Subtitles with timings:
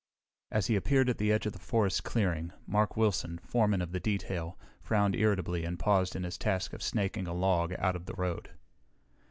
[0.49, 3.99] As he appeared at the edge of the forest clearing, Mark Wilson, foreman of the
[3.99, 8.15] detail, frowned irritably and paused in his task of snaking a log out to the
[8.15, 8.49] road.